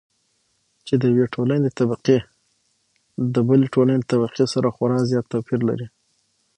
چې 0.85 0.93
د 1.01 1.03
يوې 1.13 1.25
ټولنې 1.35 1.69
طبقې 1.79 2.17
د 3.33 3.35
بلې 3.47 3.67
ټولنې 3.75 4.03
طبقې 4.11 4.43
سره 4.53 4.73
خورا 4.75 4.97
زيات 5.09 5.25
توپېر 5.31 5.59
لري. 5.69 5.87